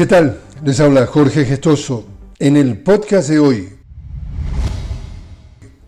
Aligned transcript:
¿Qué 0.00 0.06
tal? 0.06 0.40
Les 0.64 0.80
habla 0.80 1.04
Jorge 1.06 1.44
Gestoso. 1.44 2.06
En 2.38 2.56
el 2.56 2.78
podcast 2.78 3.28
de 3.28 3.38
hoy, 3.38 3.68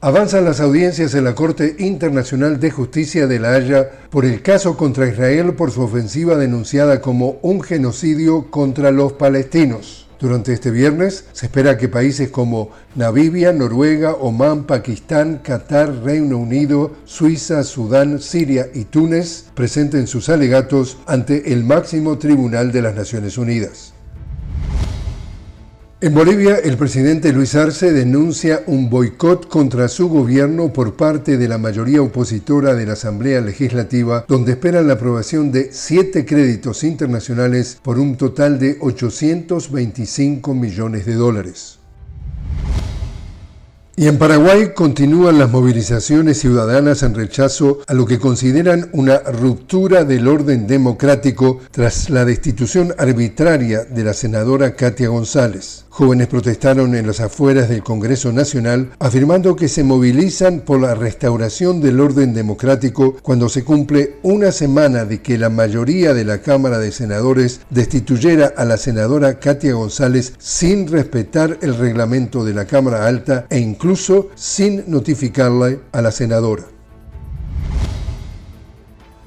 avanzan 0.02 0.44
las 0.44 0.60
audiencias 0.60 1.14
en 1.14 1.24
la 1.24 1.34
Corte 1.34 1.76
Internacional 1.78 2.60
de 2.60 2.70
Justicia 2.70 3.26
de 3.26 3.38
La 3.38 3.54
Haya 3.54 3.90
por 4.10 4.26
el 4.26 4.42
caso 4.42 4.76
contra 4.76 5.08
Israel 5.08 5.54
por 5.54 5.70
su 5.70 5.80
ofensiva 5.80 6.36
denunciada 6.36 7.00
como 7.00 7.38
un 7.40 7.62
genocidio 7.62 8.50
contra 8.50 8.90
los 8.90 9.14
palestinos. 9.14 10.06
Durante 10.20 10.52
este 10.52 10.70
viernes 10.70 11.24
se 11.32 11.46
espera 11.46 11.78
que 11.78 11.88
países 11.88 12.28
como 12.28 12.68
Namibia, 12.94 13.54
Noruega, 13.54 14.12
Omán, 14.12 14.64
Pakistán, 14.64 15.40
Qatar, 15.42 16.04
Reino 16.04 16.36
Unido, 16.36 16.92
Suiza, 17.06 17.64
Sudán, 17.64 18.20
Siria 18.20 18.66
y 18.74 18.84
Túnez 18.84 19.46
presenten 19.54 20.06
sus 20.06 20.28
alegatos 20.28 20.98
ante 21.06 21.54
el 21.54 21.64
máximo 21.64 22.18
tribunal 22.18 22.72
de 22.72 22.82
las 22.82 22.94
Naciones 22.94 23.38
Unidas. 23.38 23.94
En 26.02 26.14
Bolivia, 26.14 26.56
el 26.56 26.76
presidente 26.76 27.32
Luis 27.32 27.54
Arce 27.54 27.92
denuncia 27.92 28.64
un 28.66 28.90
boicot 28.90 29.46
contra 29.46 29.86
su 29.86 30.08
gobierno 30.08 30.72
por 30.72 30.96
parte 30.96 31.38
de 31.38 31.46
la 31.46 31.58
mayoría 31.58 32.02
opositora 32.02 32.74
de 32.74 32.86
la 32.86 32.94
Asamblea 32.94 33.40
Legislativa, 33.40 34.24
donde 34.26 34.50
esperan 34.50 34.88
la 34.88 34.94
aprobación 34.94 35.52
de 35.52 35.68
siete 35.70 36.26
créditos 36.26 36.82
internacionales 36.82 37.78
por 37.80 38.00
un 38.00 38.16
total 38.16 38.58
de 38.58 38.78
825 38.80 40.54
millones 40.54 41.06
de 41.06 41.14
dólares. 41.14 41.78
Y 43.94 44.06
en 44.08 44.16
Paraguay 44.16 44.72
continúan 44.74 45.38
las 45.38 45.50
movilizaciones 45.50 46.38
ciudadanas 46.38 47.02
en 47.02 47.14
rechazo 47.14 47.80
a 47.86 47.92
lo 47.92 48.06
que 48.06 48.18
consideran 48.18 48.88
una 48.92 49.18
ruptura 49.18 50.04
del 50.04 50.28
orden 50.28 50.66
democrático 50.66 51.60
tras 51.70 52.08
la 52.08 52.24
destitución 52.24 52.94
arbitraria 52.96 53.84
de 53.84 54.02
la 54.02 54.14
senadora 54.14 54.74
Katia 54.76 55.08
González. 55.08 55.84
Jóvenes 55.90 56.28
protestaron 56.28 56.94
en 56.94 57.06
las 57.06 57.20
afueras 57.20 57.68
del 57.68 57.82
Congreso 57.82 58.32
Nacional 58.32 58.92
afirmando 58.98 59.56
que 59.56 59.68
se 59.68 59.84
movilizan 59.84 60.60
por 60.60 60.80
la 60.80 60.94
restauración 60.94 61.82
del 61.82 62.00
orden 62.00 62.32
democrático 62.32 63.18
cuando 63.20 63.50
se 63.50 63.62
cumple 63.62 64.14
una 64.22 64.52
semana 64.52 65.04
de 65.04 65.20
que 65.20 65.36
la 65.36 65.50
mayoría 65.50 66.14
de 66.14 66.24
la 66.24 66.38
Cámara 66.38 66.78
de 66.78 66.92
Senadores 66.92 67.60
destituyera 67.68 68.54
a 68.56 68.64
la 68.64 68.78
senadora 68.78 69.38
Katia 69.38 69.74
González 69.74 70.32
sin 70.38 70.88
respetar 70.88 71.58
el 71.60 71.76
reglamento 71.76 72.42
de 72.42 72.54
la 72.54 72.64
Cámara 72.64 73.06
Alta 73.06 73.44
e 73.50 73.58
incluso 73.58 73.81
sin 74.36 74.84
notificarle 74.86 75.80
a 75.90 76.00
la 76.00 76.12
senadora. 76.12 76.64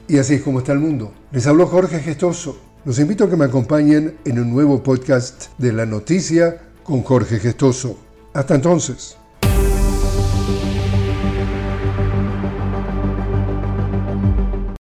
Y 0.08 0.18
así 0.18 0.36
es 0.36 0.44
como 0.44 0.60
está 0.60 0.72
el 0.72 0.80
mundo. 0.80 1.12
Les 1.32 1.46
habló 1.46 1.68
Jorge 1.68 2.00
Gestoso. 2.00 2.58
Los 2.86 3.00
invito 3.00 3.26
a 3.26 3.30
que 3.30 3.36
me 3.36 3.46
acompañen 3.46 4.16
en 4.24 4.40
un 4.40 4.52
nuevo 4.52 4.82
podcast 4.82 5.48
de 5.58 5.74
la 5.74 5.86
noticia 5.86 6.62
con 6.84 7.02
Jorge 7.02 7.40
Gestoso. 7.40 7.98
Hasta 8.34 8.56
entonces. 8.56 9.18